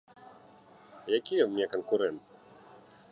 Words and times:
Які 1.17 1.33
ён 1.45 1.49
мне 1.57 1.67
канкурэнт? 1.73 2.21